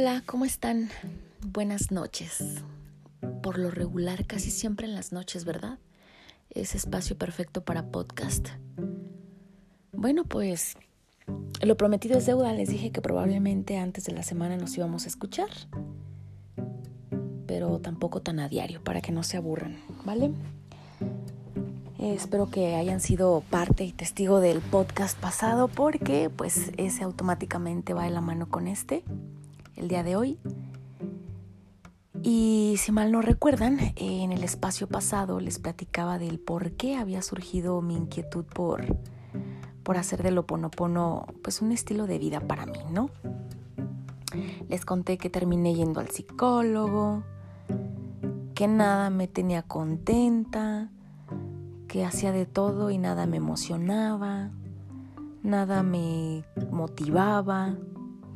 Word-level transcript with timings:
Hola, 0.00 0.22
¿cómo 0.24 0.44
están? 0.44 0.90
Buenas 1.44 1.90
noches. 1.90 2.62
Por 3.42 3.58
lo 3.58 3.72
regular, 3.72 4.26
casi 4.28 4.52
siempre 4.52 4.86
en 4.86 4.94
las 4.94 5.10
noches, 5.10 5.44
¿verdad? 5.44 5.80
Es 6.50 6.76
espacio 6.76 7.18
perfecto 7.18 7.64
para 7.64 7.90
podcast. 7.90 8.46
Bueno, 9.90 10.22
pues 10.22 10.76
lo 11.62 11.76
prometido 11.76 12.16
es 12.16 12.26
deuda. 12.26 12.52
Les 12.52 12.68
dije 12.68 12.92
que 12.92 13.02
probablemente 13.02 13.76
antes 13.76 14.04
de 14.04 14.12
la 14.12 14.22
semana 14.22 14.56
nos 14.56 14.76
íbamos 14.76 15.04
a 15.04 15.08
escuchar. 15.08 15.48
Pero 17.48 17.80
tampoco 17.80 18.22
tan 18.22 18.38
a 18.38 18.48
diario, 18.48 18.84
para 18.84 19.00
que 19.00 19.10
no 19.10 19.24
se 19.24 19.36
aburran, 19.36 19.78
¿vale? 20.04 20.30
espero 21.98 22.48
que 22.48 22.76
hayan 22.76 23.00
sido 23.00 23.42
parte 23.50 23.82
y 23.82 23.92
testigo 23.92 24.38
del 24.38 24.60
podcast 24.60 25.18
pasado 25.18 25.66
porque 25.66 26.30
pues 26.30 26.70
ese 26.76 27.02
automáticamente 27.02 27.94
va 27.94 28.04
de 28.04 28.10
la 28.10 28.20
mano 28.20 28.48
con 28.48 28.68
este 28.68 29.02
el 29.78 29.88
día 29.88 30.02
de 30.02 30.16
hoy. 30.16 30.38
Y 32.22 32.74
si 32.78 32.92
mal 32.92 33.12
no 33.12 33.22
recuerdan, 33.22 33.78
en 33.96 34.32
el 34.32 34.42
espacio 34.42 34.88
pasado 34.88 35.40
les 35.40 35.58
platicaba 35.58 36.18
del 36.18 36.40
por 36.40 36.72
qué 36.72 36.96
había 36.96 37.22
surgido 37.22 37.80
mi 37.80 37.96
inquietud 37.96 38.44
por, 38.44 38.84
por 39.84 39.96
hacer 39.96 40.22
del 40.22 40.36
oponopono 40.38 41.26
pues 41.42 41.62
un 41.62 41.72
estilo 41.72 42.06
de 42.06 42.18
vida 42.18 42.40
para 42.40 42.66
mí, 42.66 42.80
¿no? 42.90 43.10
Les 44.68 44.84
conté 44.84 45.16
que 45.16 45.30
terminé 45.30 45.74
yendo 45.74 46.00
al 46.00 46.10
psicólogo, 46.10 47.22
que 48.54 48.66
nada 48.66 49.10
me 49.10 49.28
tenía 49.28 49.62
contenta, 49.62 50.90
que 51.86 52.04
hacía 52.04 52.32
de 52.32 52.44
todo 52.44 52.90
y 52.90 52.98
nada 52.98 53.26
me 53.26 53.36
emocionaba, 53.36 54.50
nada 55.42 55.82
me 55.82 56.44
motivaba, 56.70 57.76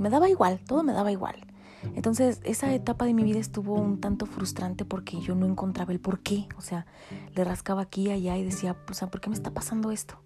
me 0.03 0.11
daba 0.11 0.29
igual, 0.29 0.61
todo 0.67 0.83
me 0.83 0.93
daba 0.93 1.11
igual. 1.11 1.47
Entonces 1.95 2.41
esa 2.45 2.73
etapa 2.73 3.05
de 3.07 3.15
mi 3.15 3.25
vida 3.25 3.39
estuvo 3.39 3.75
un 3.75 4.01
tanto 4.01 4.27
frustrante 4.27 4.85
porque 4.85 5.21
yo 5.21 5.35
no 5.35 5.47
encontraba 5.47 5.93
el 5.93 6.01
por 6.01 6.21
qué. 6.21 6.47
O 6.57 6.61
sea, 6.61 6.87
le 7.35 7.45
rascaba 7.45 7.83
aquí 7.83 8.09
y 8.09 8.11
allá 8.11 8.37
y 8.37 8.45
decía, 8.45 8.77
o 8.89 8.95
sea, 8.95 9.09
¿por 9.09 9.21
qué 9.21 9.31
me 9.31 9.37
está 9.37 9.51
pasando 9.51 9.91
esto? 9.91 10.17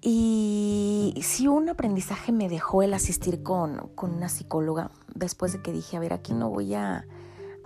Y 0.00 1.20
sí 1.22 1.48
un 1.48 1.68
aprendizaje 1.68 2.32
me 2.32 2.48
dejó 2.48 2.82
el 2.82 2.94
asistir 2.94 3.42
con, 3.42 3.88
con 3.94 4.14
una 4.14 4.28
psicóloga 4.28 4.90
después 5.14 5.52
de 5.52 5.60
que 5.60 5.72
dije, 5.72 5.96
a 5.96 6.00
ver, 6.00 6.12
aquí 6.12 6.34
no 6.34 6.50
voy 6.50 6.74
a, 6.74 7.04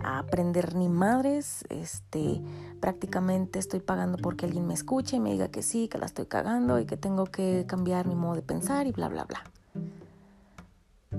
aprender 0.05 0.75
ni 0.75 0.89
madres, 0.89 1.63
este, 1.69 2.41
prácticamente 2.81 3.57
estoy 3.57 3.79
pagando 3.79 4.17
porque 4.17 4.45
alguien 4.45 4.67
me 4.67 4.73
escuche 4.73 5.15
y 5.15 5.21
me 5.21 5.31
diga 5.31 5.47
que 5.47 5.61
sí, 5.61 5.87
que 5.87 5.97
la 5.97 6.05
estoy 6.05 6.25
cagando 6.25 6.77
y 6.77 6.85
que 6.85 6.97
tengo 6.97 7.23
que 7.23 7.63
cambiar 7.69 8.05
mi 8.05 8.15
modo 8.15 8.35
de 8.35 8.41
pensar 8.41 8.85
y 8.85 8.91
bla, 8.91 9.07
bla, 9.07 9.23
bla 9.23 9.43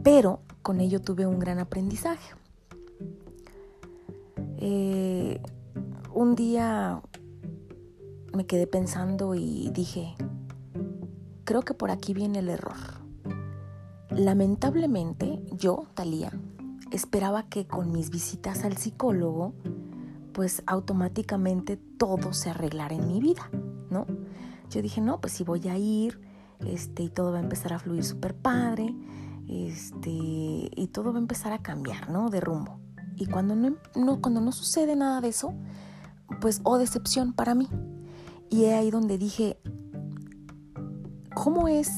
pero 0.05 0.43
con 0.63 0.81
ello 0.81 1.01
tuve 1.01 1.27
un 1.27 1.41
gran 1.41 1.59
aprendizaje. 1.59 2.35
Eh, 4.59 5.41
un 6.13 6.37
día 6.37 7.03
me 8.33 8.47
quedé 8.47 8.67
pensando 8.67 9.35
y 9.35 9.71
dije, 9.73 10.15
creo 11.45 11.63
que 11.63 11.75
por 11.75 11.91
aquí 11.91 12.15
viene 12.15 12.39
el 12.39 12.51
error. 12.51 12.77
Lamentablemente, 14.11 15.43
yo, 15.53 15.87
Talía, 15.95 16.33
esperaba 16.93 17.49
que 17.49 17.67
con 17.67 17.91
mis 17.91 18.11
visitas 18.11 18.65
al 18.65 18.77
psicólogo, 18.77 19.55
pues 20.33 20.63
automáticamente 20.67 21.77
todo 21.77 22.33
se 22.33 22.51
arreglara 22.51 22.95
en 22.95 23.09
mi 23.09 23.21
vida, 23.21 23.51
¿no? 23.91 24.07
Yo 24.71 24.83
dije, 24.83 25.01
no, 25.01 25.21
pues 25.21 25.33
si 25.33 25.45
voy 25.45 25.69
a 25.69 25.79
ir, 25.79 26.21
este, 26.67 27.05
y 27.05 27.09
todo 27.09 27.33
va 27.33 27.39
a 27.39 27.43
empezar 27.43 27.73
a 27.73 27.79
fluir 27.79 28.05
súper 28.05 28.35
padre, 28.35 28.95
este, 29.55 30.11
y 30.11 30.89
todo 30.93 31.13
va 31.13 31.19
a 31.19 31.23
empezar 31.23 31.53
a 31.53 31.63
cambiar, 31.63 32.11
¿no? 32.11 32.31
De 32.31 32.41
rumbo. 32.41 32.81
Y 33.17 33.27
cuando 33.27 33.55
no, 33.55 33.77
no, 33.95 34.21
cuando 34.21 34.41
no 34.41 34.53
sucede 34.53 34.97
nada 34.97 35.21
de 35.21 35.29
eso, 35.29 35.55
pues, 36.41 36.61
oh, 36.65 36.79
decepción 36.79 37.33
para 37.33 37.55
mí. 37.55 37.69
Y 38.51 38.65
es 38.65 38.75
ahí 38.75 38.91
donde 38.91 39.19
dije, 39.19 39.59
¿cómo 41.35 41.69
es 41.69 41.91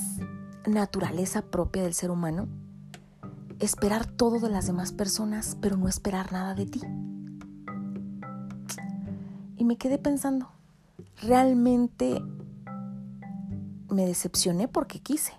naturaleza 0.66 1.42
propia 1.42 1.82
del 1.82 1.94
ser 1.94 2.10
humano 2.10 2.48
esperar 3.58 4.06
todo 4.06 4.38
de 4.40 4.50
las 4.50 4.66
demás 4.66 4.92
personas, 4.92 5.56
pero 5.60 5.76
no 5.76 5.88
esperar 5.88 6.32
nada 6.32 6.54
de 6.54 6.66
ti? 6.66 6.80
Y 9.56 9.64
me 9.64 9.76
quedé 9.76 9.98
pensando, 9.98 10.50
realmente 11.22 12.22
me 13.88 14.04
decepcioné 14.04 14.68
porque 14.68 15.00
quise 15.00 15.32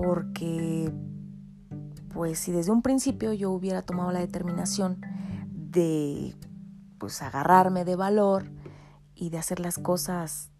porque 0.00 0.92
pues 2.14 2.38
si 2.38 2.52
desde 2.52 2.70
un 2.70 2.82
principio 2.82 3.32
yo 3.32 3.50
hubiera 3.50 3.82
tomado 3.82 4.12
la 4.12 4.20
determinación 4.20 5.00
de 5.50 6.36
pues 6.98 7.20
agarrarme 7.20 7.84
de 7.84 7.96
valor 7.96 8.50
y 9.14 9.30
de 9.30 9.38
hacer 9.38 9.58
las 9.58 9.76
cosas 9.78 10.50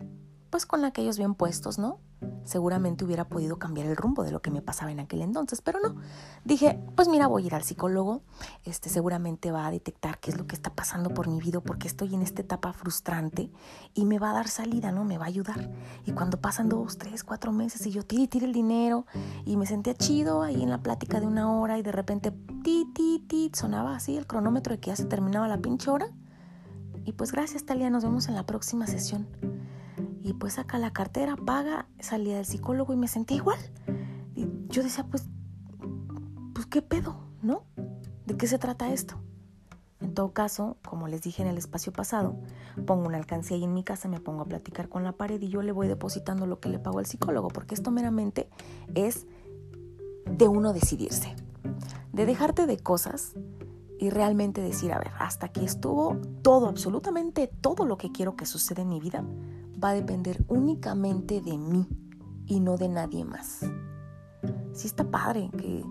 pues 0.50 0.66
con 0.66 0.84
aquellos 0.84 1.18
bien 1.18 1.34
puestos, 1.34 1.78
¿no? 1.78 2.00
seguramente 2.44 3.04
hubiera 3.04 3.28
podido 3.28 3.58
cambiar 3.58 3.86
el 3.86 3.96
rumbo 3.96 4.24
de 4.24 4.32
lo 4.32 4.40
que 4.40 4.50
me 4.50 4.62
pasaba 4.62 4.90
en 4.90 5.00
aquel 5.00 5.22
entonces, 5.22 5.60
pero 5.60 5.78
no. 5.80 5.96
Dije, 6.44 6.80
pues 6.96 7.08
mira, 7.08 7.26
voy 7.26 7.44
a 7.44 7.46
ir 7.46 7.54
al 7.54 7.62
psicólogo, 7.62 8.22
este 8.64 8.88
seguramente 8.88 9.52
va 9.52 9.66
a 9.66 9.70
detectar 9.70 10.18
qué 10.18 10.30
es 10.30 10.38
lo 10.38 10.46
que 10.46 10.56
está 10.56 10.70
pasando 10.74 11.10
por 11.10 11.28
mi 11.28 11.40
vida 11.40 11.60
porque 11.60 11.86
estoy 11.86 12.14
en 12.14 12.22
esta 12.22 12.42
etapa 12.42 12.72
frustrante 12.72 13.50
y 13.94 14.06
me 14.06 14.18
va 14.18 14.30
a 14.30 14.34
dar 14.34 14.48
salida, 14.48 14.92
¿no? 14.92 15.04
Me 15.04 15.18
va 15.18 15.26
a 15.26 15.28
ayudar. 15.28 15.70
Y 16.06 16.12
cuando 16.12 16.40
pasan 16.40 16.68
dos, 16.68 16.98
tres, 16.98 17.22
cuatro 17.22 17.52
meses 17.52 17.86
y 17.86 17.90
yo 17.90 18.02
tire, 18.04 18.26
tire 18.28 18.46
el 18.46 18.52
dinero 18.52 19.06
y 19.44 19.56
me 19.56 19.66
sentía 19.66 19.94
chido 19.94 20.42
ahí 20.42 20.62
en 20.62 20.70
la 20.70 20.82
plática 20.82 21.20
de 21.20 21.26
una 21.26 21.52
hora 21.52 21.78
y 21.78 21.82
de 21.82 21.92
repente 21.92 22.32
ti, 22.64 22.90
ti, 22.94 23.24
ti, 23.28 23.50
sonaba 23.54 23.94
así 23.94 24.16
el 24.16 24.26
cronómetro 24.26 24.72
de 24.72 24.80
que 24.80 24.88
ya 24.88 24.96
se 24.96 25.04
terminaba 25.04 25.48
la 25.48 25.58
pinche 25.58 25.90
hora. 25.90 26.08
Y 27.04 27.12
pues 27.12 27.32
gracias, 27.32 27.64
Talia, 27.64 27.88
nos 27.90 28.04
vemos 28.04 28.28
en 28.28 28.34
la 28.34 28.44
próxima 28.44 28.86
sesión. 28.86 29.26
Y 30.28 30.34
pues 30.34 30.52
saca 30.54 30.78
la 30.78 30.92
cartera, 30.92 31.36
paga, 31.36 31.88
salía 32.00 32.36
del 32.36 32.44
psicólogo 32.44 32.92
y 32.92 32.98
me 32.98 33.08
sentí 33.08 33.36
igual. 33.36 33.58
Y 34.34 34.46
yo 34.68 34.82
decía, 34.82 35.06
pues, 35.10 35.26
pues 36.52 36.66
qué 36.66 36.82
pedo, 36.82 37.16
¿no? 37.40 37.62
¿De 38.26 38.36
qué 38.36 38.46
se 38.46 38.58
trata 38.58 38.92
esto? 38.92 39.14
En 40.02 40.12
todo 40.12 40.34
caso, 40.34 40.76
como 40.86 41.08
les 41.08 41.22
dije 41.22 41.40
en 41.40 41.48
el 41.48 41.56
espacio 41.56 41.94
pasado, 41.94 42.36
pongo 42.86 43.06
una 43.06 43.16
alcancía 43.16 43.56
ahí 43.56 43.64
en 43.64 43.72
mi 43.72 43.84
casa, 43.84 44.06
me 44.06 44.20
pongo 44.20 44.42
a 44.42 44.44
platicar 44.44 44.90
con 44.90 45.02
la 45.02 45.12
pared 45.12 45.40
y 45.40 45.48
yo 45.48 45.62
le 45.62 45.72
voy 45.72 45.88
depositando 45.88 46.46
lo 46.46 46.60
que 46.60 46.68
le 46.68 46.78
pago 46.78 46.98
al 46.98 47.06
psicólogo, 47.06 47.48
porque 47.48 47.74
esto 47.74 47.90
meramente 47.90 48.50
es 48.94 49.26
de 50.30 50.46
uno 50.46 50.74
decidirse, 50.74 51.34
de 52.12 52.26
dejarte 52.26 52.66
de 52.66 52.76
cosas 52.76 53.32
y 53.98 54.10
realmente 54.10 54.60
decir, 54.60 54.92
a 54.92 54.98
ver, 54.98 55.10
hasta 55.18 55.46
aquí 55.46 55.64
estuvo 55.64 56.18
todo, 56.42 56.68
absolutamente 56.68 57.50
todo 57.62 57.86
lo 57.86 57.96
que 57.96 58.12
quiero 58.12 58.36
que 58.36 58.44
suceda 58.44 58.82
en 58.82 58.90
mi 58.90 59.00
vida, 59.00 59.24
va 59.82 59.90
a 59.90 59.94
depender 59.94 60.44
únicamente 60.48 61.40
de 61.40 61.56
mí 61.56 61.88
y 62.46 62.60
no 62.60 62.76
de 62.76 62.88
nadie 62.88 63.24
más. 63.24 63.60
Sí 64.72 64.86
está 64.86 65.10
padre 65.10 65.50
que 65.56 65.84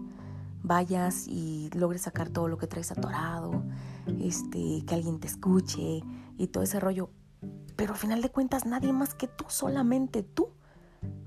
vayas 0.63 1.27
y 1.27 1.69
logres 1.73 2.01
sacar 2.01 2.29
todo 2.29 2.47
lo 2.47 2.57
que 2.57 2.67
traes 2.67 2.91
atorado, 2.91 3.63
este, 4.19 4.83
que 4.85 4.95
alguien 4.95 5.19
te 5.19 5.27
escuche 5.27 6.03
y 6.37 6.47
todo 6.47 6.63
ese 6.63 6.79
rollo. 6.79 7.09
Pero 7.75 7.93
al 7.93 7.99
final 7.99 8.21
de 8.21 8.29
cuentas 8.29 8.65
nadie 8.65 8.91
más 8.91 9.13
que 9.13 9.27
tú, 9.27 9.45
solamente 9.47 10.23
tú, 10.23 10.49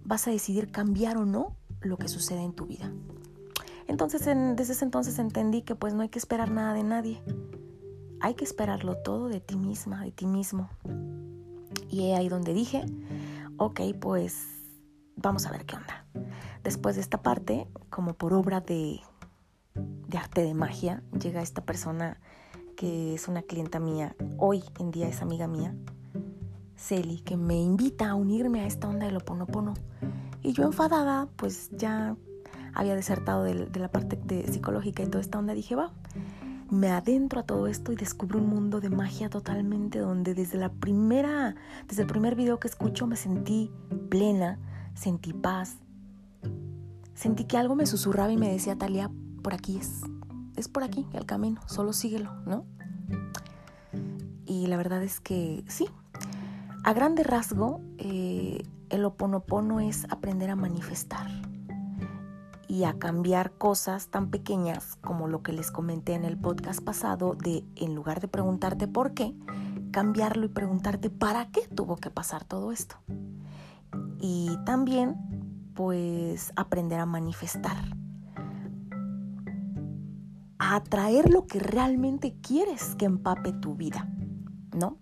vas 0.04 0.26
a 0.26 0.30
decidir 0.30 0.70
cambiar 0.70 1.16
o 1.16 1.24
no 1.24 1.56
lo 1.80 1.96
que 1.96 2.08
sucede 2.08 2.42
en 2.42 2.52
tu 2.52 2.66
vida. 2.66 2.92
Entonces 3.86 4.24
desde 4.24 4.72
ese 4.72 4.84
entonces 4.84 5.18
entendí 5.18 5.62
que 5.62 5.74
pues 5.74 5.94
no 5.94 6.02
hay 6.02 6.08
que 6.08 6.18
esperar 6.18 6.50
nada 6.50 6.74
de 6.74 6.84
nadie. 6.84 7.22
Hay 8.20 8.34
que 8.34 8.44
esperarlo 8.44 8.96
todo 8.96 9.28
de 9.28 9.40
ti 9.40 9.56
misma, 9.56 10.04
de 10.04 10.12
ti 10.12 10.26
mismo. 10.26 10.68
Y 11.90 12.12
ahí 12.12 12.28
donde 12.28 12.54
dije, 12.54 12.84
ok, 13.56 13.80
pues 14.00 14.46
vamos 15.16 15.46
a 15.46 15.50
ver 15.50 15.66
qué 15.66 15.76
onda. 15.76 16.06
Después 16.62 16.94
de 16.94 17.02
esta 17.02 17.22
parte, 17.22 17.66
como 17.88 18.14
por 18.14 18.32
obra 18.32 18.60
de, 18.60 19.00
de 19.74 20.18
arte 20.18 20.42
de 20.42 20.54
magia, 20.54 21.02
llega 21.20 21.42
esta 21.42 21.64
persona 21.64 22.20
que 22.76 23.14
es 23.14 23.28
una 23.28 23.42
clienta 23.42 23.80
mía, 23.80 24.16
hoy 24.38 24.62
en 24.78 24.90
día 24.90 25.08
es 25.08 25.20
amiga 25.20 25.46
mía, 25.46 25.74
Celi, 26.76 27.20
que 27.20 27.36
me 27.36 27.60
invita 27.60 28.08
a 28.08 28.14
unirme 28.14 28.60
a 28.60 28.66
esta 28.66 28.88
onda 28.88 29.06
del 29.06 29.18
oponopono. 29.18 29.74
Y 30.42 30.52
yo 30.52 30.64
enfadada, 30.64 31.28
pues 31.36 31.70
ya 31.72 32.16
había 32.72 32.94
desertado 32.94 33.42
de, 33.42 33.66
de 33.66 33.80
la 33.80 33.88
parte 33.88 34.18
de 34.24 34.46
psicológica 34.50 35.02
y 35.02 35.06
toda 35.06 35.20
esta 35.20 35.38
onda, 35.38 35.52
dije, 35.52 35.74
va, 35.74 35.92
me 36.70 36.90
adentro 36.90 37.40
a 37.40 37.42
todo 37.42 37.66
esto 37.66 37.92
y 37.92 37.96
descubro 37.96 38.38
un 38.38 38.48
mundo 38.48 38.80
de 38.80 38.90
magia 38.90 39.28
totalmente 39.28 39.98
donde 39.98 40.34
desde 40.34 40.56
la 40.56 40.70
primera, 40.70 41.56
desde 41.88 42.02
el 42.02 42.08
primer 42.08 42.36
video 42.36 42.60
que 42.60 42.68
escucho 42.68 43.06
me 43.06 43.16
sentí 43.16 43.70
plena, 44.08 44.58
sentí 44.94 45.32
paz, 45.32 45.76
sentí 47.14 47.44
que 47.44 47.56
algo 47.56 47.74
me 47.74 47.86
susurraba 47.86 48.32
y 48.32 48.36
me 48.36 48.52
decía, 48.52 48.76
Talia, 48.76 49.10
por 49.42 49.54
aquí 49.54 49.78
es, 49.78 50.02
es 50.56 50.68
por 50.68 50.84
aquí 50.84 51.06
el 51.12 51.26
camino, 51.26 51.60
solo 51.66 51.92
síguelo, 51.92 52.32
¿no? 52.46 52.64
Y 54.46 54.66
la 54.68 54.76
verdad 54.76 55.02
es 55.02 55.20
que 55.20 55.64
sí, 55.66 55.86
a 56.84 56.92
grande 56.92 57.24
rasgo, 57.24 57.80
eh, 57.98 58.62
el 58.90 59.04
oponopono 59.04 59.80
es 59.80 60.06
aprender 60.10 60.50
a 60.50 60.56
manifestar 60.56 61.39
y 62.70 62.84
a 62.84 63.00
cambiar 63.00 63.50
cosas 63.54 64.10
tan 64.10 64.30
pequeñas 64.30 64.94
como 65.00 65.26
lo 65.26 65.42
que 65.42 65.52
les 65.52 65.72
comenté 65.72 66.14
en 66.14 66.24
el 66.24 66.38
podcast 66.38 66.80
pasado 66.80 67.34
de 67.34 67.64
en 67.74 67.96
lugar 67.96 68.20
de 68.20 68.28
preguntarte 68.28 68.86
por 68.86 69.12
qué, 69.12 69.34
cambiarlo 69.90 70.46
y 70.46 70.50
preguntarte 70.50 71.10
para 71.10 71.50
qué 71.50 71.62
tuvo 71.74 71.96
que 71.96 72.10
pasar 72.10 72.44
todo 72.44 72.70
esto. 72.70 72.94
Y 74.20 74.56
también 74.64 75.16
pues 75.74 76.52
aprender 76.54 77.00
a 77.00 77.06
manifestar, 77.06 77.76
a 80.60 80.76
atraer 80.76 81.28
lo 81.28 81.48
que 81.48 81.58
realmente 81.58 82.36
quieres 82.40 82.94
que 82.94 83.06
empape 83.06 83.52
tu 83.52 83.74
vida, 83.74 84.08
¿no? 84.76 84.96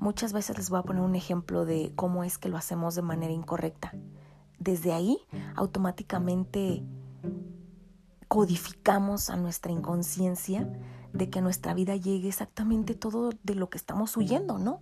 Muchas 0.00 0.32
veces 0.32 0.58
les 0.58 0.68
voy 0.68 0.80
a 0.80 0.82
poner 0.82 1.02
un 1.04 1.14
ejemplo 1.14 1.64
de 1.64 1.92
cómo 1.94 2.24
es 2.24 2.38
que 2.38 2.48
lo 2.48 2.56
hacemos 2.56 2.96
de 2.96 3.02
manera 3.02 3.32
incorrecta. 3.32 3.92
Desde 4.58 4.92
ahí 4.92 5.18
automáticamente 5.54 6.82
codificamos 8.34 9.30
a 9.30 9.36
nuestra 9.36 9.70
inconsciencia 9.70 10.68
de 11.12 11.30
que 11.30 11.40
nuestra 11.40 11.72
vida 11.72 11.94
llegue 11.94 12.26
exactamente 12.26 12.96
todo 12.96 13.30
de 13.44 13.54
lo 13.54 13.70
que 13.70 13.78
estamos 13.78 14.16
huyendo, 14.16 14.58
¿no? 14.58 14.80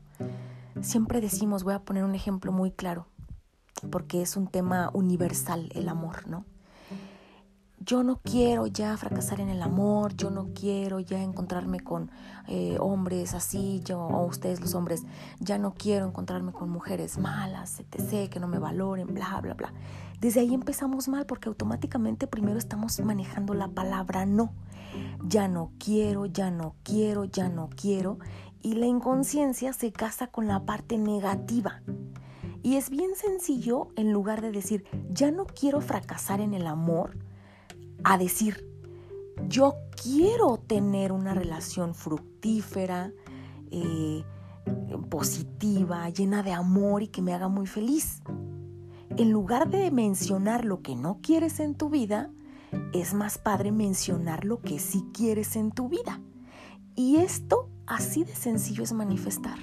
Siempre 0.80 1.20
decimos, 1.20 1.62
voy 1.62 1.74
a 1.74 1.80
poner 1.80 2.04
un 2.04 2.14
ejemplo 2.14 2.50
muy 2.50 2.70
claro, 2.70 3.08
porque 3.90 4.22
es 4.22 4.38
un 4.38 4.46
tema 4.46 4.88
universal 4.94 5.68
el 5.74 5.90
amor, 5.90 6.26
¿no? 6.28 6.46
Yo 7.84 8.04
no 8.04 8.20
quiero 8.22 8.68
ya 8.68 8.96
fracasar 8.96 9.40
en 9.40 9.48
el 9.48 9.60
amor, 9.60 10.14
yo 10.14 10.30
no 10.30 10.50
quiero 10.54 11.00
ya 11.00 11.20
encontrarme 11.20 11.80
con 11.80 12.12
eh, 12.46 12.76
hombres 12.78 13.34
así, 13.34 13.80
yo 13.84 13.98
o 13.98 14.24
ustedes 14.26 14.60
los 14.60 14.76
hombres, 14.76 15.02
ya 15.40 15.58
no 15.58 15.74
quiero 15.74 16.06
encontrarme 16.06 16.52
con 16.52 16.70
mujeres 16.70 17.18
malas, 17.18 17.80
etc., 17.80 18.30
que 18.30 18.38
no 18.38 18.46
me 18.46 18.60
valoren, 18.60 19.12
bla, 19.12 19.40
bla, 19.40 19.54
bla. 19.54 19.72
Desde 20.20 20.40
ahí 20.40 20.54
empezamos 20.54 21.08
mal 21.08 21.26
porque 21.26 21.48
automáticamente 21.48 22.28
primero 22.28 22.56
estamos 22.56 23.00
manejando 23.00 23.52
la 23.52 23.66
palabra 23.66 24.26
no. 24.26 24.52
Ya 25.24 25.48
no 25.48 25.72
quiero, 25.78 26.26
ya 26.26 26.52
no 26.52 26.76
quiero, 26.84 27.24
ya 27.24 27.48
no 27.48 27.68
quiero. 27.68 28.18
Y 28.60 28.74
la 28.74 28.86
inconsciencia 28.86 29.72
se 29.72 29.90
casa 29.90 30.28
con 30.28 30.46
la 30.46 30.64
parte 30.64 30.98
negativa. 30.98 31.82
Y 32.62 32.76
es 32.76 32.90
bien 32.90 33.16
sencillo, 33.16 33.88
en 33.96 34.12
lugar 34.12 34.40
de 34.40 34.52
decir, 34.52 34.84
ya 35.10 35.32
no 35.32 35.46
quiero 35.46 35.80
fracasar 35.80 36.40
en 36.40 36.54
el 36.54 36.68
amor, 36.68 37.16
a 38.04 38.18
decir, 38.18 38.68
yo 39.48 39.74
quiero 40.02 40.58
tener 40.58 41.12
una 41.12 41.34
relación 41.34 41.94
fructífera, 41.94 43.12
eh, 43.70 44.24
positiva, 45.10 46.08
llena 46.10 46.42
de 46.42 46.52
amor 46.52 47.02
y 47.02 47.08
que 47.08 47.22
me 47.22 47.34
haga 47.34 47.48
muy 47.48 47.66
feliz 47.66 48.22
en 49.18 49.30
lugar 49.30 49.70
de 49.70 49.90
mencionar 49.90 50.64
lo 50.64 50.82
que 50.82 50.96
no 50.96 51.18
quieres 51.22 51.60
en 51.60 51.74
tu 51.74 51.90
vida, 51.90 52.30
es 52.92 53.14
más 53.14 53.38
padre 53.38 53.72
mencionar 53.72 54.44
lo 54.44 54.60
que 54.60 54.78
sí 54.78 55.04
quieres 55.12 55.56
en 55.56 55.70
tu 55.70 55.88
vida. 55.88 56.20
Y 56.94 57.16
esto 57.16 57.68
así 57.86 58.24
de 58.24 58.34
sencillo 58.34 58.84
es 58.84 58.92
manifestar. 58.92 59.58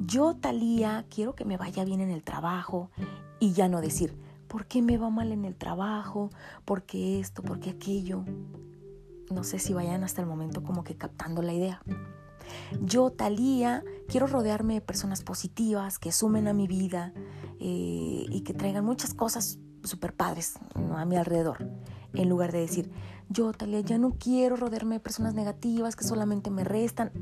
Yo, 0.00 0.34
Talía, 0.34 1.06
quiero 1.08 1.34
que 1.34 1.44
me 1.44 1.56
vaya 1.56 1.84
bien 1.84 2.00
en 2.00 2.10
el 2.10 2.22
trabajo 2.22 2.90
y 3.40 3.52
ya 3.52 3.68
no 3.68 3.80
decir, 3.80 4.16
¿por 4.48 4.66
qué 4.66 4.82
me 4.82 4.98
va 4.98 5.10
mal 5.10 5.30
en 5.30 5.44
el 5.44 5.54
trabajo? 5.54 6.30
¿Por 6.64 6.82
qué 6.82 7.20
esto? 7.20 7.42
¿Por 7.42 7.60
qué 7.60 7.70
aquello? 7.70 8.24
No 9.30 9.44
sé 9.44 9.58
si 9.58 9.74
vayan 9.74 10.02
hasta 10.02 10.22
el 10.22 10.26
momento 10.26 10.62
como 10.62 10.82
que 10.82 10.96
captando 10.96 11.42
la 11.42 11.52
idea. 11.52 11.82
Yo, 12.80 13.10
Talía, 13.10 13.84
quiero 14.08 14.26
rodearme 14.26 14.74
de 14.74 14.80
personas 14.80 15.22
positivas 15.22 15.98
que 15.98 16.12
sumen 16.12 16.48
a 16.48 16.54
mi 16.54 16.66
vida 16.66 17.12
eh, 17.60 18.24
y 18.28 18.40
que 18.40 18.54
traigan 18.54 18.86
muchas 18.86 19.12
cosas 19.12 19.58
super 19.84 20.14
padres 20.14 20.58
a 20.74 21.04
mi 21.04 21.16
alrededor. 21.16 21.70
En 22.14 22.30
lugar 22.30 22.52
de 22.52 22.60
decir, 22.60 22.90
yo, 23.28 23.52
Talía, 23.52 23.80
ya 23.80 23.98
no 23.98 24.16
quiero 24.18 24.56
rodearme 24.56 24.94
de 24.94 25.00
personas 25.00 25.34
negativas 25.34 25.94
que 25.94 26.04
solamente 26.04 26.50
me 26.50 26.64
restan. 26.64 27.12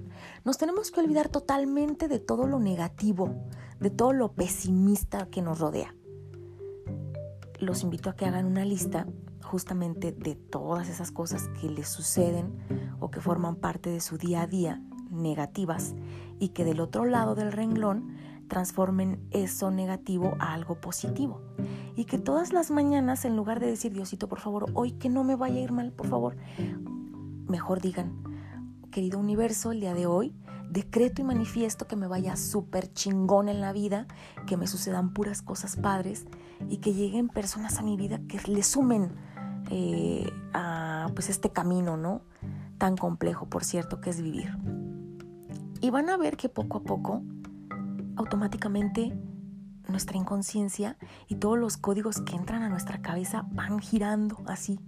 Nos 0.45 0.59
tenemos 0.59 0.93
que 0.93 1.01
olvidar 1.01 1.29
totalmente 1.29 2.07
de 2.07 2.21
todo 2.21 2.47
lo 2.47 2.61
negativo, 2.61 3.35
de 3.81 3.91
todo 3.91 4.13
lo 4.13 4.33
pesimista 4.33 5.27
que 5.27 5.43
nos 5.43 5.59
rodea. 5.59 5.93
Los 7.59 7.83
invito 7.83 8.11
a 8.11 8.17
que 8.17 8.27
hagan 8.27 8.47
una 8.47 8.65
lista 8.65 9.07
justamente 9.43 10.13
de 10.13 10.35
todas 10.35 10.89
esas 10.89 11.11
cosas 11.11 11.49
que 11.61 11.71
les 11.71 11.89
suceden 11.89 12.59
o 13.01 13.11
que 13.11 13.21
forman 13.21 13.57
parte 13.57 13.91
de 13.91 14.01
su 14.01 14.19
día 14.19 14.43
a 14.43 14.47
día 14.47 14.83
negativas 15.11 15.95
y 16.39 16.51
que 16.51 16.65
del 16.65 16.81
otro 16.81 17.05
lado 17.05 17.35
del 17.35 17.53
renglón 17.53 18.17
transformen 18.49 19.27
eso 19.31 19.71
negativo 19.71 20.37
a 20.39 20.53
algo 20.53 20.81
positivo. 20.81 21.41
Y 21.97 22.05
que 22.05 22.19
todas 22.19 22.53
las 22.53 22.71
mañanas, 22.71 23.25
en 23.25 23.37
lugar 23.37 23.61
de 23.61 23.67
decir, 23.67 23.93
Diosito, 23.93 24.29
por 24.29 24.41
favor, 24.41 24.67
hoy 24.75 24.93
que 24.93 25.09
no 25.09 25.25
me 25.25 25.37
vaya 25.37 25.57
a 25.57 25.63
ir 25.63 25.73
mal, 25.73 25.93
por 25.93 26.07
favor, 26.09 26.37
mejor 27.49 27.81
digan, 27.81 28.23
querido 28.91 29.19
universo, 29.19 29.73
el 29.73 29.81
día 29.81 29.95
de 29.95 30.07
hoy, 30.07 30.35
decreto 30.71 31.23
y 31.23 31.25
manifiesto 31.25 31.87
que 31.87 31.97
me 31.97 32.07
vaya 32.07 32.37
súper 32.37 32.93
chingón 32.93 33.49
en 33.49 33.61
la 33.61 33.73
vida, 33.73 34.07
que 34.47 34.57
me 34.57 34.67
sucedan 34.67 35.13
puras 35.13 35.43
cosas 35.43 35.77
padres 35.77 36.27
y 36.69 36.79
que 36.79 36.93
lleguen 36.93 37.29
personas 37.29 37.79
a 37.79 37.83
mi 37.83 37.97
vida 37.97 38.21
que 38.29 38.41
le 38.51 38.63
sumen 38.63 39.13
eh, 39.71 40.31
a 40.53 41.09
pues 41.15 41.29
este 41.29 41.51
camino, 41.51 41.97
¿no? 41.97 42.23
Tan 42.79 42.97
complejo, 42.97 43.47
por 43.47 43.65
cierto, 43.65 44.01
que 44.01 44.11
es 44.11 44.21
vivir. 44.21 44.57
Y 45.81 45.91
van 45.91 46.09
a 46.11 46.17
ver 46.17 46.37
que 46.37 46.49
poco 46.49 46.79
a 46.79 46.83
poco, 46.83 47.23
automáticamente, 48.17 49.13
nuestra 49.89 50.17
inconsciencia 50.17 50.97
y 51.29 51.37
todos 51.37 51.59
los 51.59 51.77
códigos 51.77 52.21
que 52.21 52.35
entran 52.35 52.63
a 52.63 52.69
nuestra 52.69 53.03
cabeza 53.03 53.47
van 53.51 53.79
girando 53.79 54.43
así, 54.47 54.81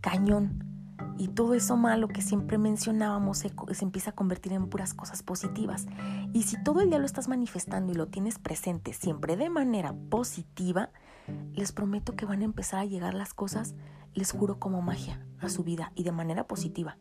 cañón. 0.00 0.75
Y 1.18 1.28
todo 1.28 1.54
eso 1.54 1.76
malo 1.76 2.08
que 2.08 2.22
siempre 2.22 2.58
mencionábamos 2.58 3.38
se, 3.38 3.52
se, 3.72 3.84
empieza 3.84 4.10
a 4.10 4.14
convertir 4.14 4.52
en 4.52 4.68
puras 4.68 4.94
cosas 4.94 5.22
positivas. 5.22 5.86
Y 6.32 6.42
si 6.42 6.62
todo 6.62 6.80
el 6.82 6.90
día 6.90 6.98
lo 6.98 7.06
estás 7.06 7.28
manifestando 7.28 7.92
y 7.92 7.96
lo 7.96 8.08
tienes 8.08 8.38
presente 8.38 8.92
siempre 8.92 9.36
de 9.36 9.48
manera 9.48 9.94
positiva, 10.10 10.90
les 11.54 11.72
prometo 11.72 12.14
que 12.16 12.26
van 12.26 12.42
a 12.42 12.44
empezar 12.44 12.80
a 12.80 12.84
llegar 12.84 13.14
las 13.14 13.34
cosas, 13.34 13.74
les 14.14 14.32
juro 14.32 14.58
como 14.58 14.82
magia, 14.82 15.24
a 15.40 15.48
su 15.48 15.64
vida 15.64 15.92
y 15.94 16.04
de 16.04 16.12
manera 16.12 16.46
positiva 16.46 16.96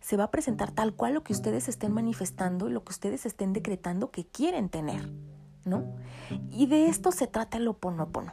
se 0.00 0.16
va 0.16 0.24
a 0.24 0.30
presentar 0.30 0.72
tal 0.72 0.94
cual 0.94 1.14
lo 1.14 1.22
que 1.22 1.32
ustedes 1.32 1.68
estén 1.68 1.92
manifestando 1.92 2.68
y 2.68 2.72
lo 2.72 2.84
que 2.84 2.90
ustedes 2.90 3.26
estén 3.26 3.52
decretando 3.52 4.10
que 4.10 4.26
quieren 4.26 4.68
tener, 4.68 5.10
¿no? 5.64 5.84
Y 6.50 6.66
de 6.66 6.86
esto 6.86 7.12
se 7.12 7.26
trata 7.26 7.58
el 7.58 7.68
oponopono. 7.68 8.32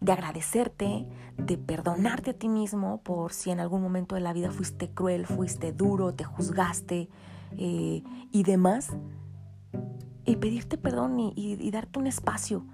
De 0.00 0.12
agradecerte, 0.12 1.06
de 1.36 1.58
perdonarte 1.58 2.30
a 2.30 2.34
ti 2.34 2.48
mismo 2.48 3.00
por 3.02 3.32
si 3.32 3.50
en 3.50 3.60
algún 3.60 3.82
momento 3.82 4.14
de 4.14 4.20
la 4.20 4.32
vida 4.32 4.50
fuiste 4.50 4.90
cruel, 4.90 5.26
fuiste 5.26 5.72
duro, 5.72 6.14
te 6.14 6.24
juzgaste 6.24 7.08
eh, 7.56 8.02
y 8.30 8.42
demás. 8.42 8.90
Y 10.26 10.36
pedirte 10.36 10.78
perdón 10.78 11.18
y, 11.20 11.70
darte 11.70 11.98
un 11.98 12.06
espacio, 12.06 12.64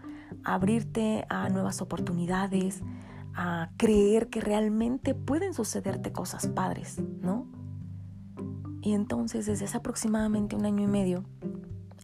abrirte 0.45 1.27
a 1.29 1.49
nuevas 1.49 1.83
oportunidades, 1.83 2.83
a 3.35 3.71
creer 3.77 4.29
que 4.29 4.41
realmente 4.41 5.15
pueden 5.15 5.53
sucederte 5.53 6.13
cosas 6.13 6.47
padres, 6.47 7.03
¿no? 7.21 7.47
Y 8.83 8.95
entonces 8.95 9.47
desde 9.47 9.65
hace 9.65 9.77
aproximadamente 9.77 10.57
un 10.57 10.65
año 10.65 10.85
y 10.85 10.87
medio, 10.87 11.25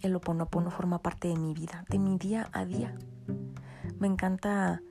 el 0.03 0.15
oponopono 0.15 0.71
forma 0.71 0.99
parte 0.99 1.29
de 1.29 1.37
mi 1.37 1.55
vida, 1.55 1.85
de 1.89 1.99
mi 1.99 2.19
día 2.19 2.49
a 2.53 2.65
día. 2.65 2.97
Me 3.99 4.07
encanta 4.07 4.83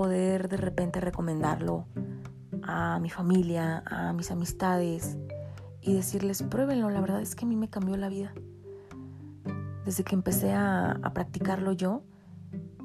poder 0.00 0.48
de 0.48 0.56
repente 0.56 0.98
recomendarlo 0.98 1.84
a 2.62 2.98
mi 3.00 3.10
familia, 3.10 3.82
a 3.84 4.14
mis 4.14 4.30
amistades 4.30 5.18
y 5.82 5.92
decirles, 5.92 6.42
pruébenlo, 6.42 6.88
la 6.88 7.02
verdad 7.02 7.20
es 7.20 7.34
que 7.34 7.44
a 7.44 7.48
mí 7.48 7.54
me 7.54 7.68
cambió 7.68 7.98
la 7.98 8.08
vida. 8.08 8.32
Desde 9.84 10.02
que 10.02 10.14
empecé 10.14 10.54
a, 10.54 10.98
practicarlo 11.12 11.72
yo, 11.72 12.02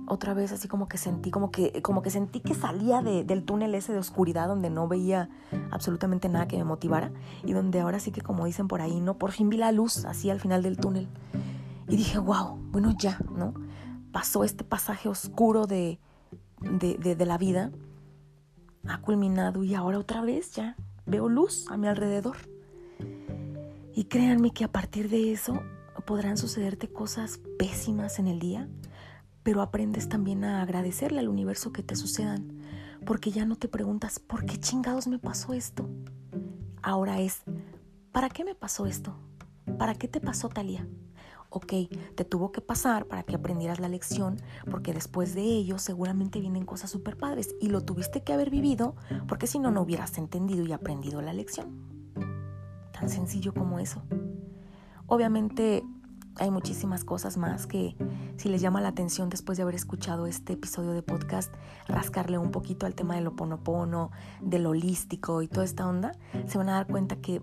otra 0.09 0.33
vez 0.33 0.51
así 0.51 0.67
como 0.67 0.89
que 0.89 0.97
sentí, 0.97 1.31
como 1.31 1.51
que, 1.51 1.81
como 1.81 2.01
que 2.01 2.09
sentí 2.09 2.41
que 2.41 2.53
salía 2.53 3.01
del 3.01 3.45
túnel 3.45 3.75
ese 3.75 3.93
de 3.93 3.99
oscuridad 3.99 4.49
donde 4.49 4.69
no 4.69 4.89
veía 4.89 5.29
absolutamente 5.71 6.27
nada 6.27 6.49
que 6.49 6.57
me 6.57 6.65
motivara 6.65 7.13
y 7.45 7.53
donde 7.53 7.79
ahora 7.79 8.01
sí 8.01 8.11
que 8.11 8.19
como 8.19 8.43
dicen 8.43 8.67
por 8.67 8.81
ahí, 8.81 8.99
¿no? 8.99 9.17
Por 9.17 9.31
fin 9.31 9.49
vi 9.49 9.55
la 9.55 9.71
luz 9.71 10.03
así 10.03 10.29
al 10.29 10.41
final 10.41 10.63
del 10.63 10.75
túnel. 10.75 11.07
Y 11.87 11.95
dije, 11.95 12.19
wow, 12.19 12.57
bueno 12.73 12.93
ya, 12.99 13.19
¿no? 13.33 13.53
Pasó 14.11 14.43
este 14.43 14.65
pasaje 14.65 15.07
oscuro 15.07 15.65
de, 15.65 16.01
de, 16.61 16.97
de, 17.15 17.25
la 17.25 17.37
vida, 17.37 17.71
ha 18.87 19.01
culminado 19.01 19.63
y 19.63 19.75
ahora 19.75 19.99
otra 19.99 20.21
vez 20.21 20.51
ya 20.51 20.75
veo 21.05 21.29
luz 21.29 21.65
a 21.69 21.77
mi 21.77 21.87
alrededor. 21.87 22.37
Y 23.93 24.05
créanme 24.05 24.51
que 24.51 24.63
a 24.63 24.71
partir 24.71 25.09
de 25.09 25.31
eso 25.31 25.61
podrán 26.05 26.37
sucederte 26.37 26.87
cosas 26.87 27.39
pésimas 27.57 28.19
en 28.19 28.27
el 28.27 28.39
día, 28.39 28.69
pero 29.43 29.61
aprendes 29.61 30.07
también 30.07 30.43
a 30.43 30.61
agradecerle 30.61 31.19
al 31.19 31.29
universo 31.29 31.71
que 31.71 31.83
te 31.83 31.95
sucedan, 31.95 32.61
porque 33.05 33.31
ya 33.31 33.45
no 33.45 33.55
te 33.55 33.67
preguntas, 33.67 34.19
¿por 34.19 34.45
qué 34.45 34.59
chingados 34.59 35.07
me 35.07 35.19
pasó 35.19 35.53
esto? 35.53 35.89
Ahora 36.81 37.19
es, 37.19 37.43
¿para 38.11 38.29
qué 38.29 38.43
me 38.43 38.55
pasó 38.55 38.85
esto? 38.85 39.15
¿Para 39.77 39.95
qué 39.95 40.07
te 40.07 40.21
pasó 40.21 40.49
Talía? 40.49 40.87
Ok, 41.55 41.73
te 42.15 42.25
tuvo 42.25 42.51
que 42.51 42.59
pasar 42.59 43.05
para 43.05 43.23
que 43.23 43.35
aprendieras 43.35 43.79
la 43.79 43.87
lección, 43.87 44.35
porque 44.69 44.93
después 44.93 45.33
de 45.33 45.41
ello 45.41 45.79
seguramente 45.79 46.41
vienen 46.41 46.65
cosas 46.65 46.91
súper 46.91 47.15
padres 47.15 47.55
y 47.61 47.69
lo 47.69 47.81
tuviste 47.81 48.23
que 48.23 48.33
haber 48.33 48.49
vivido, 48.49 48.95
porque 49.27 49.47
si 49.47 49.57
no, 49.57 49.71
no 49.71 49.81
hubieras 49.81 50.17
entendido 50.17 50.65
y 50.65 50.73
aprendido 50.73 51.21
la 51.21 51.31
lección. 51.31 52.11
Tan 52.91 53.09
sencillo 53.09 53.53
como 53.53 53.79
eso. 53.79 54.03
Obviamente 55.07 55.83
hay 56.37 56.51
muchísimas 56.51 57.05
cosas 57.05 57.37
más 57.37 57.67
que 57.67 57.95
si 58.35 58.49
les 58.49 58.61
llama 58.61 58.81
la 58.81 58.89
atención 58.89 59.29
después 59.29 59.57
de 59.57 59.63
haber 59.63 59.75
escuchado 59.75 60.27
este 60.27 60.53
episodio 60.53 60.91
de 60.91 61.01
podcast, 61.01 61.53
rascarle 61.87 62.37
un 62.37 62.51
poquito 62.51 62.85
al 62.85 62.95
tema 62.95 63.15
del 63.15 63.27
oponopono, 63.27 64.11
del 64.41 64.65
holístico 64.65 65.41
y 65.41 65.47
toda 65.47 65.63
esta 65.63 65.87
onda, 65.87 66.11
se 66.47 66.57
van 66.57 66.67
a 66.67 66.73
dar 66.73 66.87
cuenta 66.87 67.15
que 67.15 67.41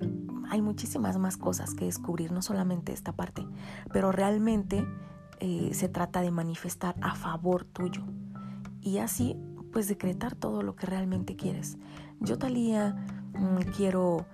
hay 0.52 0.60
muchísimas 0.60 1.16
más 1.16 1.38
cosas 1.38 1.72
que 1.72 1.86
descubrir, 1.86 2.30
no 2.30 2.42
solamente 2.42 2.92
esta 2.92 3.12
parte, 3.12 3.46
pero 3.90 4.12
realmente 4.12 4.86
eh, 5.40 5.70
se 5.72 5.88
trata 5.88 6.20
de 6.20 6.30
manifestar 6.30 6.94
a 7.00 7.14
favor 7.14 7.64
tuyo 7.64 8.02
y 8.82 8.98
así 8.98 9.34
pues 9.72 9.88
decretar 9.88 10.34
todo 10.34 10.62
lo 10.62 10.76
que 10.76 10.84
realmente 10.84 11.36
quieres. 11.36 11.78
Yo 12.20 12.36
Talía 12.36 12.94
mm, 13.32 13.60
quiero, 13.74 14.26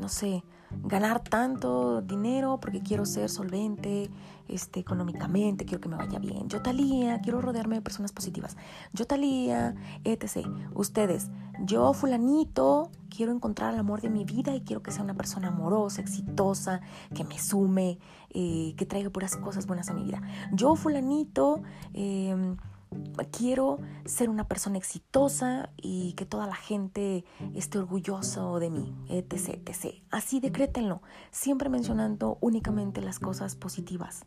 no 0.00 0.08
sé, 0.08 0.42
ganar 0.84 1.20
tanto 1.20 2.02
dinero 2.02 2.58
porque 2.60 2.82
quiero 2.82 3.04
ser 3.06 3.30
solvente 3.30 4.10
este, 4.48 4.80
económicamente, 4.80 5.64
quiero 5.64 5.80
que 5.80 5.88
me 5.88 5.96
vaya 5.96 6.18
bien. 6.18 6.48
Yo 6.48 6.62
talía, 6.62 7.20
quiero 7.20 7.40
rodearme 7.40 7.76
de 7.76 7.82
personas 7.82 8.12
positivas. 8.12 8.56
Yo 8.92 9.06
talía, 9.06 9.74
etc. 10.04 10.48
Ustedes, 10.74 11.30
yo 11.60 11.92
fulanito, 11.92 12.90
quiero 13.14 13.32
encontrar 13.32 13.74
el 13.74 13.80
amor 13.80 14.00
de 14.00 14.10
mi 14.10 14.24
vida 14.24 14.54
y 14.54 14.62
quiero 14.62 14.82
que 14.82 14.90
sea 14.90 15.02
una 15.02 15.14
persona 15.14 15.48
amorosa, 15.48 16.00
exitosa, 16.00 16.80
que 17.14 17.24
me 17.24 17.38
sume, 17.38 17.98
eh, 18.30 18.74
que 18.76 18.86
traiga 18.86 19.10
puras 19.10 19.36
cosas 19.36 19.66
buenas 19.66 19.90
a 19.90 19.94
mi 19.94 20.04
vida. 20.04 20.22
Yo 20.52 20.76
fulanito, 20.76 21.62
eh, 21.92 22.56
quiero 23.30 23.78
ser 24.04 24.30
una 24.30 24.46
persona 24.46 24.78
exitosa 24.78 25.70
y 25.76 26.12
que 26.14 26.24
toda 26.24 26.46
la 26.46 26.54
gente 26.54 27.24
esté 27.54 27.78
orgulloso 27.78 28.58
de 28.58 28.70
mí, 28.70 28.94
etc, 29.08 29.60
etc. 29.66 30.02
Así 30.10 30.40
decrétenlo, 30.40 31.02
siempre 31.30 31.68
mencionando 31.68 32.38
únicamente 32.40 33.02
las 33.02 33.18
cosas 33.18 33.56
positivas. 33.56 34.24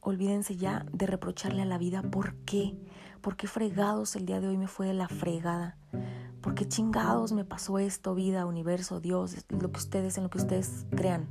Olvídense 0.00 0.56
ya 0.56 0.86
de 0.92 1.06
reprocharle 1.06 1.62
a 1.62 1.66
la 1.66 1.78
vida 1.78 2.02
por 2.02 2.36
qué, 2.44 2.78
por 3.20 3.36
qué 3.36 3.48
fregados 3.48 4.14
el 4.14 4.26
día 4.26 4.40
de 4.40 4.48
hoy 4.48 4.56
me 4.56 4.68
fue 4.68 4.92
la 4.94 5.08
fregada, 5.08 5.76
por 6.40 6.54
qué 6.54 6.68
chingados 6.68 7.32
me 7.32 7.44
pasó 7.44 7.78
esto, 7.78 8.14
vida, 8.14 8.46
universo, 8.46 9.00
Dios, 9.00 9.44
lo 9.48 9.72
que 9.72 9.78
ustedes, 9.78 10.16
en 10.16 10.24
lo 10.24 10.30
que 10.30 10.38
ustedes 10.38 10.86
crean. 10.90 11.26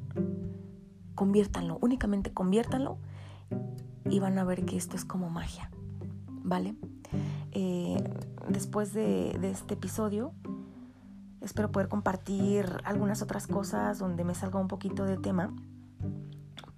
Conviértanlo, 1.16 1.78
únicamente 1.82 2.34
conviértanlo 2.34 2.98
y 4.10 4.20
van 4.20 4.38
a 4.38 4.44
ver 4.44 4.66
que 4.66 4.76
esto 4.76 4.98
es 4.98 5.06
como 5.06 5.30
magia. 5.30 5.72
¿Vale? 6.46 6.76
Eh, 7.52 8.02
después 8.48 8.94
de, 8.94 9.38
este 9.42 9.74
episodio, 9.74 10.32
espero 11.42 11.72
poder 11.72 11.90
compartir 11.90 12.66
algunas 12.86 13.22
otras 13.22 13.48
cosas 13.48 14.00
donde 14.00 14.24
me 14.24 14.36
salga 14.36 14.60
un 14.60 14.68
poquito 14.68 15.06
de 15.06 15.18
tema, 15.18 15.54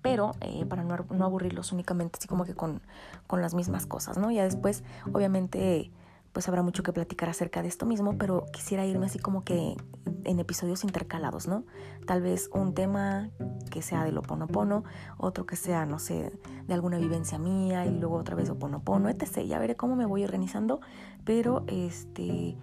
pero 0.02 0.32
eh, 0.42 0.66
para 0.66 0.84
no, 0.84 1.06
no, 1.10 1.26
aburrirlos 1.26 1.72
únicamente 1.72 2.18
así 2.18 2.28
como 2.28 2.46
que 2.46 2.56
con, 2.56 2.82
con 3.28 3.42
las 3.42 3.54
mismas 3.54 3.86
cosas, 3.86 4.18
¿no? 4.18 4.32
Ya 4.32 4.44
después, 4.44 4.84
obviamente 5.12 5.92
pues 6.34 6.48
habrá 6.48 6.62
mucho 6.62 6.84
que 6.84 6.94
platicar 6.94 7.30
acerca 7.30 7.62
de 7.62 7.68
esto 7.68 7.86
mismo, 7.86 8.18
pero 8.18 8.46
quisiera 8.52 8.86
irme 8.86 9.06
así 9.06 9.20
como 9.20 9.44
que 9.44 9.76
en 10.24 10.40
episodios 10.40 10.84
intercalados, 10.84 11.48
¿no? 11.48 11.64
Tal 12.06 12.22
vez 12.22 12.50
un 12.54 12.74
tema 12.74 13.30
que 13.72 13.82
sea 13.82 14.04
del 14.04 14.18
oponopono, 14.18 14.84
otro 15.18 15.46
que 15.46 15.56
sea, 15.56 15.86
no 15.86 16.00
sé, 16.00 16.32
de 16.68 16.74
alguna 16.74 16.98
vivencia 16.98 17.40
mía 17.40 17.86
y 17.86 17.98
luego 17.98 18.16
otra 18.16 18.36
vez 18.36 18.50
oponopono, 18.50 19.10
etc. 19.10 19.44
Ya 19.46 19.60
veré 19.60 19.76
cómo 19.76 19.96
me 19.96 20.06
voy 20.06 20.24
organizando, 20.24 20.82
pero 21.24 21.64
este 21.68 22.58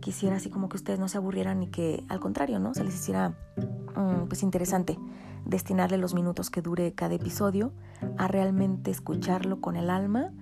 quisiera 0.00 0.36
así 0.36 0.50
como 0.50 0.68
que 0.68 0.76
ustedes 0.76 0.98
no 0.98 1.08
se 1.08 1.18
aburrieran 1.18 1.62
y 1.62 1.68
que 1.68 2.04
al 2.08 2.20
contrario, 2.20 2.58
¿no? 2.58 2.74
Se 2.74 2.84
les 2.84 2.94
hiciera 2.94 3.36
mm, 3.96 4.26
pues 4.28 4.42
interesante 4.42 4.98
destinarle 5.44 5.98
los 5.98 6.14
minutos 6.14 6.50
que 6.50 6.62
dure 6.62 6.92
cada 6.94 7.14
episodio 7.14 7.72
a 8.18 8.28
realmente 8.28 8.90
escucharlo 8.90 9.60
con 9.60 9.76
el 9.76 9.90
alma 9.90 10.32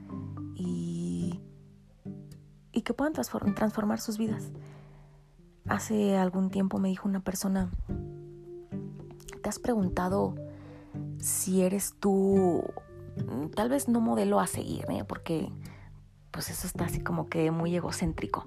y 2.80 2.82
que 2.82 2.94
puedan 2.94 3.12
transformar 3.12 4.00
sus 4.00 4.16
vidas. 4.16 4.50
Hace 5.68 6.16
algún 6.16 6.49
tiempo 6.49 6.78
me 6.78 6.88
dijo 6.88 7.06
una 7.06 7.20
persona, 7.20 7.70
¿te 9.42 9.49
has 9.50 9.58
preguntado 9.58 10.34
si 11.18 11.60
eres 11.60 11.94
tú, 12.00 12.64
tal 13.54 13.68
vez 13.68 13.87
no 13.87 14.00
modelo 14.00 14.40
a 14.40 14.46
seguir, 14.46 14.87
¿eh? 14.88 15.04
porque 15.06 15.52
pues 16.30 16.49
eso 16.49 16.66
está 16.66 16.87
así 16.87 17.00
como 17.00 17.28
que 17.28 17.50
muy 17.50 17.76
egocéntrico? 17.76 18.46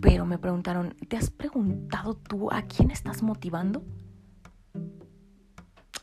Pero 0.00 0.24
me 0.24 0.38
preguntaron, 0.38 0.94
¿te 1.08 1.16
has 1.16 1.30
preguntado 1.30 2.14
tú 2.14 2.52
a 2.52 2.62
quién 2.62 2.92
estás 2.92 3.24
motivando? 3.24 3.82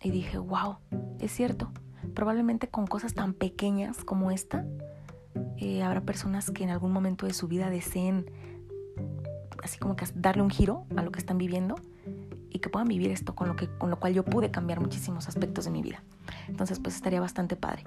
Y 0.01 0.11
dije, 0.11 0.37
wow, 0.39 0.75
es 1.21 1.31
cierto. 1.31 1.71
Probablemente 2.13 2.67
con 2.67 2.85
cosas 2.85 3.13
tan 3.13 3.33
pequeñas 3.33 4.03
como 4.03 4.29
esta, 4.29 4.65
eh, 5.57 5.83
habrá 5.83 6.01
personas 6.01 6.51
que 6.51 6.63
en 6.63 6.69
algún 6.69 6.91
momento 6.91 7.25
de 7.25 7.33
su 7.33 7.47
vida 7.47 7.69
deseen 7.69 8.25
así 9.63 9.79
como 9.79 9.95
que 9.95 10.05
darle 10.15 10.43
un 10.43 10.49
giro 10.49 10.85
a 10.95 11.01
lo 11.01 11.11
que 11.11 11.19
están 11.19 11.37
viviendo 11.37 11.75
y 12.49 12.59
que 12.59 12.69
puedan 12.69 12.87
vivir 12.87 13.11
esto 13.11 13.33
con 13.33 13.47
lo, 13.47 13.55
que, 13.55 13.67
con 13.67 13.89
lo 13.89 13.99
cual 13.99 14.13
yo 14.13 14.23
pude 14.23 14.51
cambiar 14.51 14.79
muchísimos 14.79 15.27
aspectos 15.27 15.65
de 15.65 15.71
mi 15.71 15.81
vida. 15.81 16.03
Entonces 16.47 16.79
pues 16.79 16.95
estaría 16.95 17.19
bastante 17.19 17.55
padre. 17.55 17.83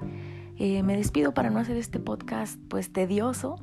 Eh, 0.58 0.82
me 0.82 0.96
despido 0.96 1.34
para 1.34 1.50
no 1.50 1.60
hacer 1.60 1.76
este 1.76 2.00
podcast 2.00 2.58
pues 2.68 2.92
tedioso. 2.92 3.56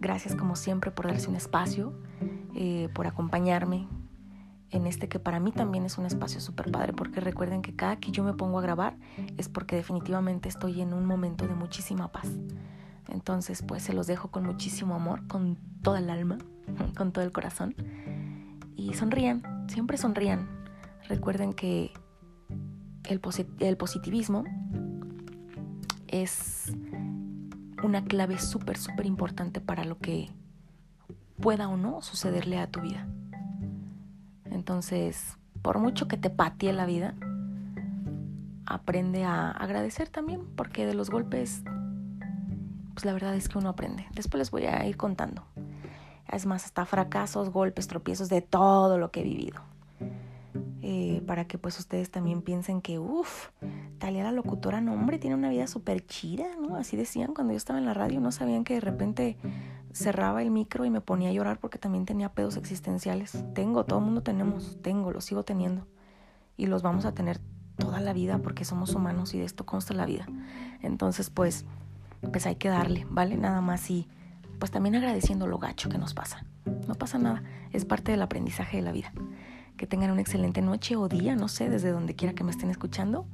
Gracias 0.00 0.34
como 0.34 0.56
siempre 0.56 0.90
por 0.90 1.06
darse 1.06 1.28
un 1.28 1.36
espacio, 1.36 1.92
eh, 2.54 2.88
por 2.94 3.06
acompañarme 3.06 3.86
en 4.70 4.86
este 4.86 5.08
que 5.08 5.18
para 5.18 5.40
mí 5.40 5.52
también 5.52 5.84
es 5.84 5.98
un 5.98 6.06
espacio 6.06 6.40
súper 6.40 6.70
padre, 6.70 6.92
porque 6.92 7.20
recuerden 7.20 7.60
que 7.60 7.74
cada 7.74 7.96
que 7.96 8.12
yo 8.12 8.24
me 8.24 8.32
pongo 8.32 8.58
a 8.58 8.62
grabar 8.62 8.96
es 9.36 9.48
porque 9.48 9.76
definitivamente 9.76 10.48
estoy 10.48 10.80
en 10.80 10.94
un 10.94 11.06
momento 11.06 11.46
de 11.46 11.54
muchísima 11.54 12.08
paz. 12.12 12.28
Entonces, 13.10 13.62
pues 13.62 13.82
se 13.82 13.92
los 13.92 14.06
dejo 14.06 14.30
con 14.30 14.44
muchísimo 14.44 14.94
amor, 14.94 15.26
con 15.26 15.56
toda 15.82 15.98
el 15.98 16.10
alma, 16.10 16.38
con 16.96 17.12
todo 17.12 17.24
el 17.24 17.32
corazón. 17.32 17.74
Y 18.76 18.94
sonrían, 18.94 19.66
siempre 19.68 19.98
sonrían. 19.98 20.48
Recuerden 21.08 21.52
que 21.52 21.92
el, 23.04 23.18
positivismo 23.76 24.44
es 26.06 26.72
una 27.82 28.04
clave 28.04 28.38
súper, 28.38 28.78
súper 28.78 29.06
importante 29.06 29.60
para 29.60 29.84
lo 29.84 29.98
que 29.98 30.30
pueda 31.40 31.68
o 31.68 31.76
no 31.76 32.02
sucederle 32.02 32.58
a 32.58 32.70
tu 32.70 32.80
vida. 32.80 33.08
Entonces, 34.44 35.36
por 35.62 35.78
mucho 35.78 36.06
que 36.06 36.16
te 36.16 36.30
patee 36.30 36.72
la 36.72 36.86
vida, 36.86 37.14
aprende 38.66 39.24
a 39.24 39.50
agradecer 39.50 40.08
también, 40.08 40.46
porque 40.54 40.86
de 40.86 40.94
los 40.94 41.10
golpes 41.10 41.64
pues 43.00 43.06
la 43.06 43.14
verdad 43.14 43.34
es 43.34 43.48
que 43.48 43.56
uno 43.56 43.70
aprende. 43.70 44.04
Después 44.12 44.38
les 44.38 44.50
voy 44.50 44.66
a 44.66 44.86
ir 44.86 44.98
contando. 44.98 45.42
Es 46.30 46.44
más, 46.44 46.66
hasta 46.66 46.84
fracasos, 46.84 47.48
golpes, 47.48 47.88
tropiezos, 47.88 48.28
de 48.28 48.42
todo 48.42 48.98
lo 48.98 49.10
que 49.10 49.20
he 49.20 49.24
vivido. 49.24 49.62
Eh, 50.82 51.22
para 51.26 51.46
que 51.46 51.56
pues 51.56 51.78
ustedes 51.78 52.10
también 52.10 52.42
piensen 52.42 52.82
que, 52.82 52.98
uff, 52.98 53.48
Talia 53.96 54.22
la 54.22 54.32
locutora, 54.32 54.82
no 54.82 54.92
hombre, 54.92 55.18
tiene 55.18 55.34
una 55.34 55.48
vida 55.48 55.66
súper 55.66 56.06
chida, 56.06 56.44
¿no? 56.60 56.76
Así 56.76 56.94
decían 56.98 57.32
cuando 57.32 57.54
yo 57.54 57.56
estaba 57.56 57.78
en 57.78 57.86
la 57.86 57.94
radio, 57.94 58.20
no 58.20 58.32
sabían 58.32 58.64
que 58.64 58.74
de 58.74 58.80
repente 58.80 59.38
cerraba 59.94 60.42
el 60.42 60.50
micro 60.50 60.84
y 60.84 60.90
me 60.90 61.00
ponía 61.00 61.30
a 61.30 61.32
llorar 61.32 61.58
porque 61.58 61.78
también 61.78 62.04
tenía 62.04 62.34
pedos 62.34 62.58
existenciales. 62.58 63.44
Tengo, 63.54 63.86
todo 63.86 64.00
el 64.00 64.04
mundo 64.04 64.22
tenemos, 64.22 64.76
tengo, 64.82 65.10
los 65.10 65.24
sigo 65.24 65.42
teniendo. 65.42 65.86
Y 66.58 66.66
los 66.66 66.82
vamos 66.82 67.06
a 67.06 67.14
tener 67.14 67.40
toda 67.78 68.00
la 68.00 68.12
vida 68.12 68.40
porque 68.42 68.66
somos 68.66 68.94
humanos 68.94 69.32
y 69.32 69.38
de 69.38 69.46
esto 69.46 69.64
consta 69.64 69.94
la 69.94 70.04
vida. 70.04 70.26
Entonces, 70.82 71.30
pues 71.30 71.64
pues 72.32 72.46
hay 72.46 72.56
que 72.56 72.68
darle, 72.68 73.06
¿vale? 73.10 73.36
Nada 73.36 73.60
más 73.60 73.90
y 73.90 74.08
pues 74.58 74.70
también 74.70 74.94
agradeciendo 74.94 75.46
lo 75.46 75.58
gacho 75.58 75.88
que 75.88 75.98
nos 75.98 76.14
pasa. 76.14 76.44
No 76.86 76.94
pasa 76.94 77.18
nada, 77.18 77.42
es 77.72 77.84
parte 77.84 78.12
del 78.12 78.22
aprendizaje 78.22 78.76
de 78.76 78.82
la 78.82 78.92
vida. 78.92 79.12
Que 79.76 79.86
tengan 79.86 80.10
una 80.10 80.20
excelente 80.20 80.60
noche 80.60 80.96
o 80.96 81.08
día, 81.08 81.34
no 81.34 81.48
sé, 81.48 81.70
desde 81.70 81.90
donde 81.90 82.14
quiera 82.14 82.34
que 82.34 82.44
me 82.44 82.50
estén 82.50 82.70
escuchando. 82.70 83.26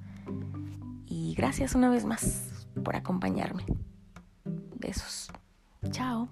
Y 1.06 1.34
gracias 1.34 1.74
una 1.74 1.90
vez 1.90 2.04
más 2.04 2.68
por 2.84 2.94
acompañarme. 2.94 3.64
Besos. 4.78 5.30
Chao. 5.90 6.28